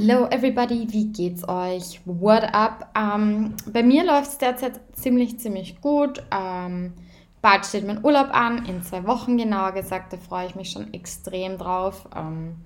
[0.00, 2.00] Hallo everybody, wie geht's euch?
[2.04, 2.88] What up?
[2.96, 6.22] Ähm, bei mir läuft es derzeit ziemlich, ziemlich gut.
[6.30, 6.92] Ähm,
[7.42, 10.94] bald steht mein Urlaub an, in zwei Wochen genauer gesagt, da freue ich mich schon
[10.94, 12.08] extrem drauf.
[12.14, 12.64] Ähm,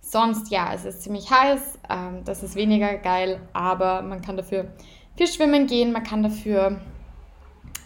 [0.00, 4.68] sonst, ja, es ist ziemlich heiß, ähm, das ist weniger geil, aber man kann dafür
[5.16, 6.80] viel schwimmen gehen, man kann dafür,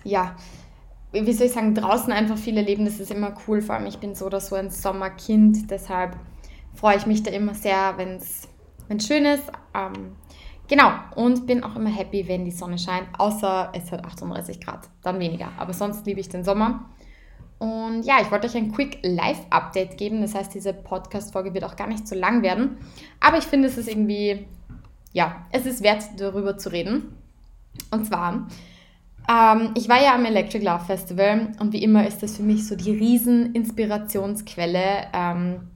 [0.03, 0.37] ja,
[1.11, 3.99] wie soll ich sagen, draußen einfach viel erleben, das ist immer cool, vor allem ich
[3.99, 6.19] bin so oder so ein Sommerkind, deshalb
[6.75, 8.49] freue ich mich da immer sehr, wenn es
[9.07, 9.51] schön ist.
[9.75, 10.17] Ähm,
[10.69, 14.89] genau, und bin auch immer happy, wenn die Sonne scheint, außer es hat 38 Grad,
[15.03, 15.49] dann weniger.
[15.59, 16.91] Aber sonst liebe ich den Sommer.
[17.59, 20.21] Und ja, ich wollte euch ein Quick Live-Update geben.
[20.21, 22.79] Das heißt, diese Podcast-Folge wird auch gar nicht so lang werden.
[23.21, 24.47] Aber ich finde, es ist irgendwie,
[25.13, 27.17] ja, es ist wert, darüber zu reden.
[27.91, 28.49] Und zwar,
[29.29, 32.67] ähm, ich war ja am Electric Love Festival und wie immer ist das für mich
[32.67, 35.07] so die riesen Inspirationsquelle.
[35.13, 35.71] Ähm,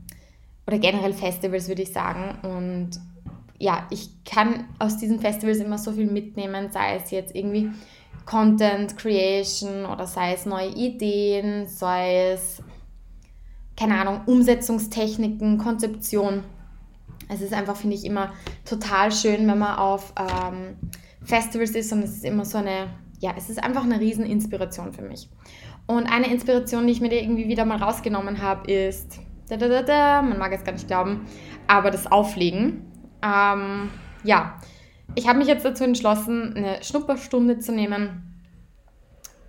[0.69, 2.39] oder generell Festivals, würde ich sagen.
[2.43, 2.91] Und
[3.59, 7.71] ja, ich kann aus diesen Festivals immer so viel mitnehmen, sei es jetzt irgendwie
[8.27, 12.63] Content Creation oder sei es neue Ideen, sei es,
[13.79, 16.45] keine Ahnung, Umsetzungstechniken, Konzeption.
[17.31, 18.35] Es ist einfach, finde ich, immer
[18.67, 20.77] total schön, wenn man auf ähm,
[21.23, 24.93] Festivals ist und es ist immer so eine, ja, es ist einfach eine riesen Inspiration
[24.93, 25.31] für mich.
[25.87, 29.83] Und eine Inspiration, die ich mir irgendwie wieder mal rausgenommen habe, ist da, da, da,
[29.83, 31.27] da, man mag es gar nicht glauben,
[31.67, 32.85] aber das Auflegen.
[33.23, 33.91] Ähm,
[34.25, 34.55] ja,
[35.15, 38.43] ich habe mich jetzt dazu entschlossen, eine Schnupperstunde zu nehmen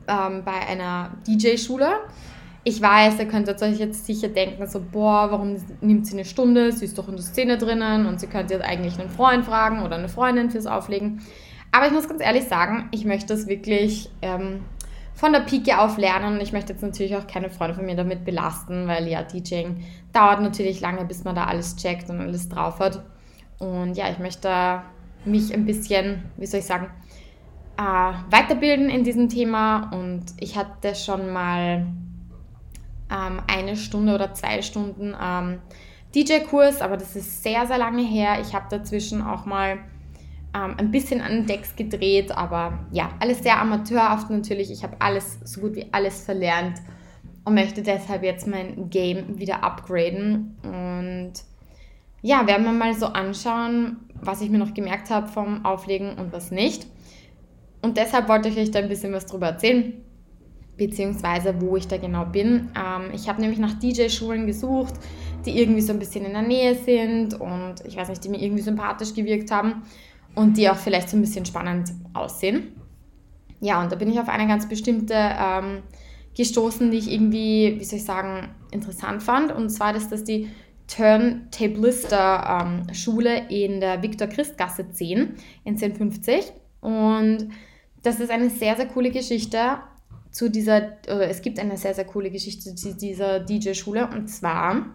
[0.07, 1.89] ähm, bei einer DJ-Schule.
[2.63, 6.71] Ich weiß, ihr könntet euch jetzt sicher denken, so, boah, warum nimmt sie eine Stunde?
[6.71, 9.83] Sie ist doch in der Szene drinnen und sie könnte jetzt eigentlich einen Freund fragen
[9.83, 11.21] oder eine Freundin fürs Auflegen.
[11.71, 14.61] Aber ich muss ganz ehrlich sagen, ich möchte das wirklich ähm,
[15.13, 16.39] von der Pike auf lernen.
[16.41, 20.41] Ich möchte jetzt natürlich auch keine Freunde von mir damit belasten, weil ja, DJing dauert
[20.41, 23.03] natürlich lange, bis man da alles checkt und alles drauf hat.
[23.59, 24.81] Und ja, ich möchte
[25.25, 26.87] mich ein bisschen, wie soll ich sagen,
[27.77, 29.91] äh, weiterbilden in diesem Thema.
[29.91, 31.87] Und ich hatte schon mal
[33.11, 35.59] ähm, eine Stunde oder zwei Stunden ähm,
[36.15, 38.39] DJ-Kurs, aber das ist sehr, sehr lange her.
[38.41, 39.79] Ich habe dazwischen auch mal
[40.53, 44.71] ähm, ein bisschen an den Decks gedreht, aber ja, alles sehr amateurhaft natürlich.
[44.71, 46.79] Ich habe alles, so gut wie alles verlernt
[47.43, 50.57] und möchte deshalb jetzt mein Game wieder upgraden.
[50.63, 51.33] Und
[52.21, 56.33] ja, werden wir mal so anschauen, was ich mir noch gemerkt habe vom Auflegen und
[56.33, 56.87] was nicht.
[57.81, 59.93] Und deshalb wollte ich euch da ein bisschen was drüber erzählen,
[60.77, 62.71] beziehungsweise wo ich da genau bin.
[62.75, 64.95] Ähm, ich habe nämlich nach DJ-Schulen gesucht,
[65.45, 68.41] die irgendwie so ein bisschen in der Nähe sind und ich weiß nicht, die mir
[68.41, 69.83] irgendwie sympathisch gewirkt haben
[70.35, 72.75] und die auch vielleicht so ein bisschen spannend aussehen.
[73.61, 75.83] Ja, und da bin ich auf eine ganz bestimmte ähm,
[76.35, 79.51] gestoßen, die ich irgendwie, wie soll ich sagen, interessant fand.
[79.51, 80.49] Und zwar ist das die
[80.87, 85.35] Turntablister ähm, Schule in der Viktor-Christ-Gasse 10
[85.65, 86.53] in 1050.
[86.81, 87.49] Und
[88.01, 89.79] das ist eine sehr, sehr coole Geschichte
[90.31, 94.07] zu dieser, oder es gibt eine sehr, sehr coole Geschichte zu dieser DJ-Schule.
[94.07, 94.85] Und zwar,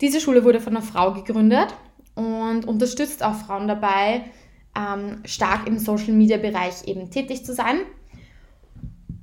[0.00, 1.74] diese Schule wurde von einer Frau gegründet
[2.14, 4.24] und unterstützt auch Frauen dabei,
[4.76, 7.80] ähm, stark im Social-Media-Bereich eben tätig zu sein.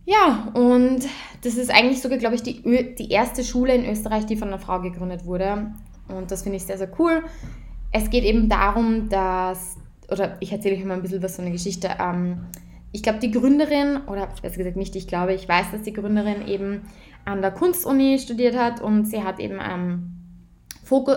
[0.05, 1.01] Ja, und
[1.43, 4.59] das ist eigentlich sogar, glaube ich, die, die erste Schule in Österreich, die von einer
[4.59, 5.71] Frau gegründet wurde.
[6.07, 7.23] Und das finde ich sehr, sehr cool.
[7.91, 9.77] Es geht eben darum, dass,
[10.09, 11.89] oder ich erzähle euch mal ein bisschen was so eine Geschichte.
[11.99, 12.47] Ähm,
[12.91, 16.47] ich glaube, die Gründerin, oder besser gesagt nicht, ich glaube, ich weiß, dass die Gründerin
[16.47, 16.81] eben
[17.25, 20.18] an der Kunstuni studiert hat und sie hat eben ähm,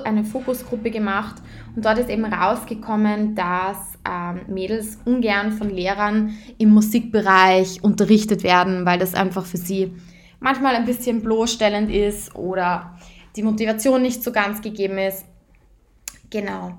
[0.05, 1.37] eine Fokusgruppe gemacht
[1.75, 8.85] und dort ist eben rausgekommen, dass ähm, Mädels ungern von Lehrern im Musikbereich unterrichtet werden,
[8.85, 9.93] weil das einfach für sie
[10.41, 12.99] manchmal ein bisschen bloßstellend ist oder
[13.37, 15.25] die Motivation nicht so ganz gegeben ist.
[16.31, 16.79] Genau.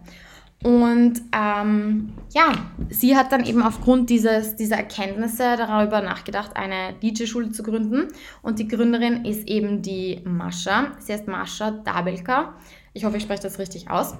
[0.64, 2.54] Und ähm, ja,
[2.90, 8.08] sie hat dann eben aufgrund dieses, dieser Erkenntnisse darüber nachgedacht, eine DJ-Schule zu gründen.
[8.42, 10.94] Und die Gründerin ist eben die Mascha.
[11.00, 12.56] Sie heißt Mascha Dabelka.
[12.94, 14.16] Ich hoffe, ich spreche das richtig aus.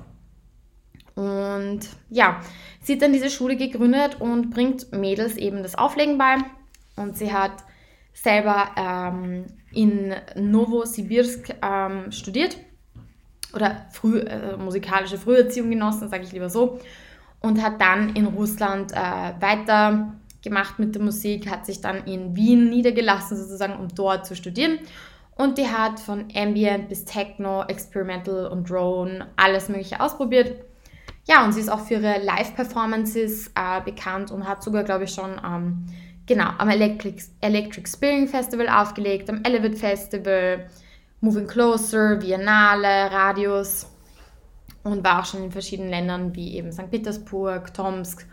[1.16, 2.42] Und ja,
[2.82, 6.38] sie hat dann diese Schule gegründet und bringt Mädels eben das Auflegen bei.
[6.98, 7.64] Und sie hat
[8.14, 12.58] selber ähm, in Novosibirsk ähm, studiert
[13.54, 16.80] oder früh, äh, musikalische Früherziehung genossen, sage ich lieber so.
[17.40, 22.36] Und hat dann in Russland äh, weiter gemacht mit der Musik, hat sich dann in
[22.36, 24.80] Wien niedergelassen sozusagen, um dort zu studieren
[25.36, 30.64] und die hat von Ambient bis Techno, Experimental und Drone alles Mögliche ausprobiert.
[31.26, 35.12] Ja, und sie ist auch für ihre Live-Performances äh, bekannt und hat sogar, glaube ich,
[35.12, 35.86] schon ähm,
[36.26, 40.70] genau, am Electric, Electric Spring Festival aufgelegt, am Elevate Festival,
[41.24, 43.88] Moving Closer, Biennale, Radius.
[44.84, 46.92] und war auch schon in verschiedenen Ländern wie eben St.
[46.92, 48.28] Petersburg, Tomsk,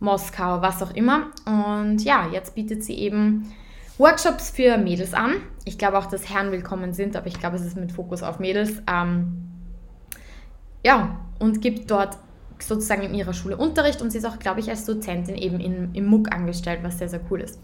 [0.00, 1.28] Moskau, was auch immer.
[1.46, 3.52] Und ja, jetzt bietet sie eben
[3.96, 5.34] Workshops für Mädels an.
[5.64, 8.40] Ich glaube auch, dass Herren willkommen sind, aber ich glaube, es ist mit Fokus auf
[8.40, 8.82] Mädels.
[8.92, 9.44] Ähm,
[10.84, 12.18] ja, und gibt dort
[12.58, 15.94] sozusagen in ihrer Schule Unterricht und sie ist auch, glaube ich, als Dozentin eben in,
[15.94, 17.60] im MOOC angestellt, was sehr, sehr cool ist.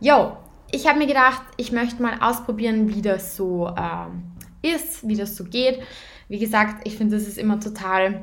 [0.00, 0.36] Jo,
[0.72, 4.32] ich habe mir gedacht, ich möchte mal ausprobieren, wie das so ähm,
[4.62, 5.80] ist, wie das so geht.
[6.28, 8.22] Wie gesagt, ich finde, es ist immer total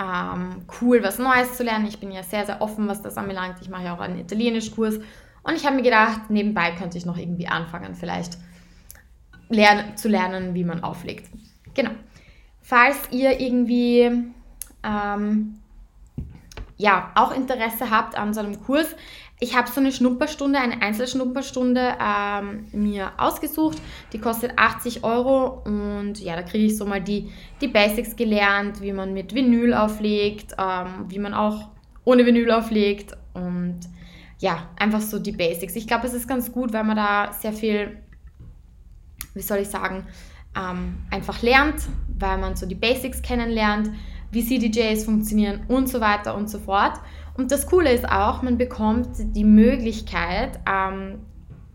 [0.00, 1.86] ähm, cool, was Neues zu lernen.
[1.86, 3.58] Ich bin ja sehr, sehr offen, was das anbelangt.
[3.60, 4.98] Ich mache ja auch einen Italienischkurs.
[5.42, 8.36] Und ich habe mir gedacht, nebenbei könnte ich noch irgendwie anfangen, vielleicht
[9.48, 11.30] lernen, zu lernen, wie man auflegt.
[11.74, 11.90] Genau.
[12.60, 14.32] Falls ihr irgendwie
[14.82, 15.58] ähm,
[16.76, 18.94] ja, auch Interesse habt an so einem Kurs,
[19.40, 23.78] ich habe so eine Schnupperstunde, eine Einzelschnupperstunde ähm, mir ausgesucht.
[24.12, 27.30] Die kostet 80 Euro und ja, da kriege ich so mal die,
[27.60, 31.68] die Basics gelernt, wie man mit Vinyl auflegt, ähm, wie man auch
[32.04, 33.78] ohne Vinyl auflegt und
[34.40, 35.76] ja, einfach so die Basics.
[35.76, 37.96] Ich glaube, es ist ganz gut, weil man da sehr viel,
[39.34, 40.06] wie soll ich sagen,
[40.56, 41.82] ähm, einfach lernt,
[42.18, 43.90] weil man so die Basics kennenlernt,
[44.30, 47.00] wie CDJs funktionieren und so weiter und so fort.
[47.36, 51.20] Und das Coole ist auch, man bekommt die Möglichkeit, ähm,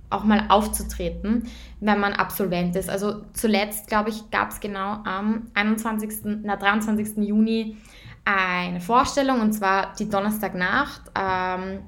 [0.09, 1.47] auch mal aufzutreten,
[1.79, 2.89] wenn man Absolvent ist.
[2.89, 7.17] Also zuletzt, glaube ich, gab es genau am 21., na, 23.
[7.17, 7.77] Juni
[8.25, 11.79] eine Vorstellung und zwar die Donnerstagnacht ähm,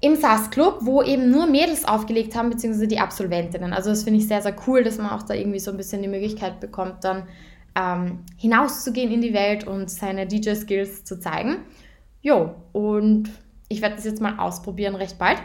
[0.00, 3.72] im SAS Club, wo eben nur Mädels aufgelegt haben, beziehungsweise die Absolventinnen.
[3.72, 6.02] Also das finde ich sehr, sehr cool, dass man auch da irgendwie so ein bisschen
[6.02, 7.24] die Möglichkeit bekommt, dann
[7.76, 11.58] ähm, hinauszugehen in die Welt und seine DJ-Skills zu zeigen.
[12.22, 13.30] Jo, und
[13.68, 15.38] ich werde das jetzt mal ausprobieren recht bald.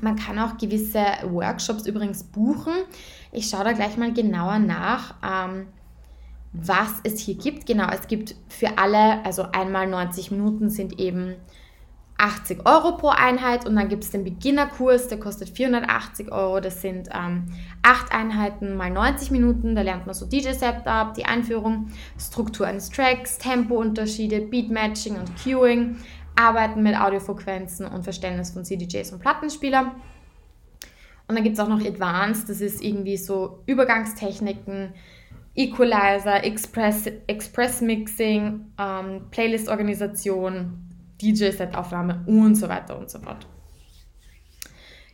[0.00, 2.72] Man kann auch gewisse Workshops übrigens buchen.
[3.32, 5.66] Ich schaue da gleich mal genauer nach, ähm,
[6.52, 7.66] was es hier gibt.
[7.66, 11.34] Genau, es gibt für alle, also einmal 90 Minuten sind eben
[12.16, 16.60] 80 Euro pro Einheit und dann gibt es den Beginnerkurs, der kostet 480 Euro.
[16.60, 17.46] Das sind ähm,
[17.82, 19.74] 8 Einheiten mal 90 Minuten.
[19.74, 21.88] Da lernt man so DJ-Setup, die Einführung,
[22.18, 25.96] Struktur eines Tracks, Tempounterschiede, Beatmatching und Cueing,
[26.36, 29.90] Arbeiten mit Audiofrequenzen und Verständnis von CDJs und Plattenspielern.
[31.26, 34.92] Und dann gibt es auch noch Advanced, das ist irgendwie so Übergangstechniken,
[35.56, 40.93] Equalizer, Express, Express Mixing, ähm, Playlist-Organisation,
[41.32, 43.46] DJ-Set-Aufnahme und so weiter und so fort.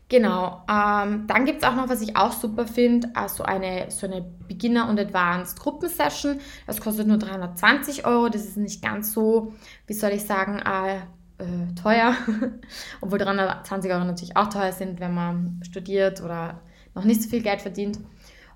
[0.08, 4.08] Genau, ähm, dann gibt es auch noch, was ich auch super finde, also eine, so
[4.08, 6.40] eine Beginner- und Advanced-Gruppensession.
[6.66, 9.54] Das kostet nur 320 Euro, das ist nicht ganz so,
[9.86, 10.96] wie soll ich sagen, äh,
[11.38, 12.16] äh, teuer.
[13.00, 16.60] Obwohl 320 Euro natürlich auch teuer sind, wenn man studiert oder
[16.96, 18.00] noch nicht so viel Geld verdient.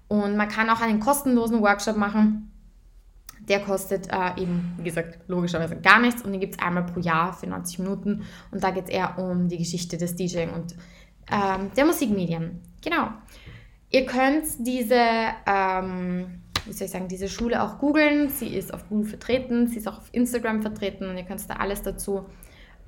[0.09, 2.51] Und man kann auch einen kostenlosen Workshop machen
[3.49, 7.01] der kostet äh, eben, wie gesagt, logischerweise gar nichts und den gibt es einmal pro
[7.01, 10.75] Jahr für 90 Minuten und da geht es eher um die Geschichte des DJing und
[11.31, 12.61] ähm, der Musikmedien.
[12.83, 13.09] Genau.
[13.91, 15.01] Ihr könnt diese,
[15.47, 18.29] ähm, wie soll ich sagen, diese Schule auch googeln.
[18.29, 21.55] Sie ist auf Google vertreten, sie ist auch auf Instagram vertreten und ihr könnt da
[21.55, 22.27] alles dazu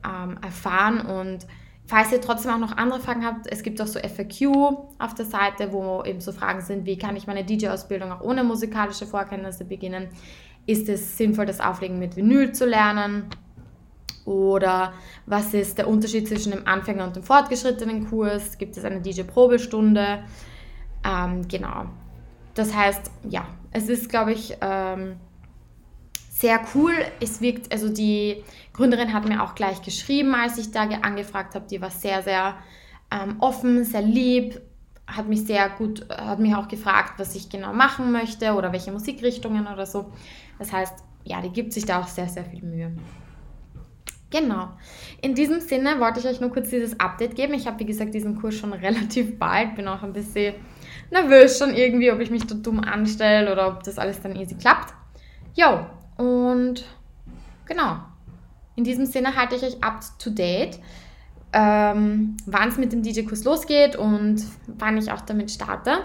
[0.05, 1.47] ähm, erfahren und
[1.87, 4.49] Falls ihr trotzdem auch noch andere Fragen habt, es gibt auch so FAQ
[4.99, 8.43] auf der Seite, wo eben so Fragen sind, wie kann ich meine DJ-Ausbildung auch ohne
[8.43, 10.09] musikalische Vorkenntnisse beginnen?
[10.67, 13.27] Ist es sinnvoll, das Auflegen mit Vinyl zu lernen?
[14.25, 14.93] Oder
[15.27, 18.59] was ist der Unterschied zwischen dem Anfänger und dem fortgeschrittenen Kurs?
[18.59, 20.25] Gibt es eine DJ-Probestunde?
[21.05, 21.87] Ähm, genau.
[22.55, 25.17] Das heißt, ja, es ist, glaube ich, ähm,
[26.39, 26.93] sehr cool.
[27.19, 31.67] Es wirkt, also die Gründerin hat mir auch gleich geschrieben, als ich da angefragt habe.
[31.71, 32.57] Die war sehr, sehr
[33.11, 34.61] ähm, offen, sehr lieb,
[35.07, 38.93] hat mich sehr gut, hat mich auch gefragt, was ich genau machen möchte oder welche
[38.93, 40.13] Musikrichtungen oder so.
[40.59, 42.93] Das heißt, ja, die gibt sich da auch sehr, sehr viel Mühe.
[44.29, 44.69] Genau.
[45.23, 47.55] In diesem Sinne wollte ich euch nur kurz dieses Update geben.
[47.55, 50.55] Ich habe, wie gesagt, diesen Kurs schon relativ bald, bin auch ein bisschen
[51.11, 54.57] nervös schon irgendwie, ob ich mich da dumm anstelle oder ob das alles dann easy
[54.57, 54.93] klappt.
[55.55, 55.87] Jo,
[56.17, 56.85] und
[57.67, 57.99] genau,
[58.75, 60.79] in diesem Sinne halte ich euch up to date,
[61.53, 65.99] ähm, wann es mit dem DJ-Kurs losgeht und wann ich auch damit starte.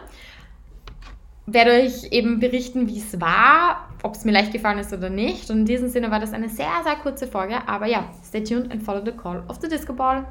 [1.45, 5.49] Werde euch eben berichten, wie es war, ob es mir leicht gefallen ist oder nicht.
[5.49, 7.67] Und in diesem Sinne war das eine sehr, sehr kurze Folge.
[7.67, 10.25] Aber ja, stay tuned and follow the call of the Disco Ball.